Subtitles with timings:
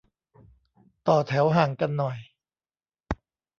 [1.07, 2.17] ต่อแถวห่างกันหน่อย